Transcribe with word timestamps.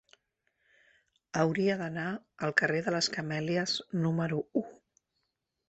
Hauria 1.41 1.75
d'anar 1.83 2.07
al 2.49 2.55
carrer 2.63 2.81
de 2.87 2.95
les 2.97 3.13
Camèlies 3.19 3.79
número 4.07 4.43
u. 4.63 4.67